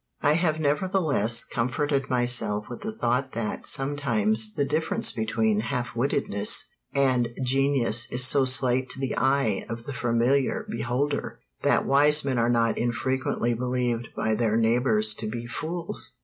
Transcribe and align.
I 0.23 0.33
have 0.33 0.59
nevertheless 0.59 1.43
comforted 1.43 2.09
myself 2.09 2.65
with 2.67 2.79
the 2.79 2.91
thought 2.91 3.33
that 3.33 3.67
sometimes 3.67 4.55
the 4.55 4.65
difference 4.65 5.11
between 5.11 5.59
half 5.59 5.93
wittedness 5.95 6.65
and 6.91 7.27
genius 7.43 8.11
is 8.11 8.25
so 8.25 8.43
slight 8.45 8.89
to 8.89 8.99
the 8.99 9.15
eye 9.15 9.63
of 9.69 9.85
the 9.85 9.93
familiar 9.93 10.65
beholder 10.67 11.39
that 11.61 11.85
wise 11.85 12.25
men 12.25 12.39
are 12.39 12.49
not 12.49 12.79
infrequently 12.79 13.53
believed 13.53 14.09
by 14.15 14.33
their 14.33 14.57
neighbors 14.57 15.13
to 15.19 15.27
be 15.29 15.45
fools. 15.45 16.13